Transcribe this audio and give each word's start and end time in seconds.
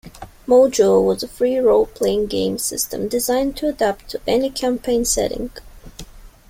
Mojo 0.47 0.99
was 0.99 1.21
a 1.21 1.27
free 1.27 1.59
role-playing 1.59 2.25
game 2.25 2.57
system 2.57 3.07
designed 3.07 3.55
to 3.57 3.67
adapt 3.67 4.09
to 4.09 4.21
any 4.25 4.49
campaign 4.49 5.05
setting. 5.05 5.51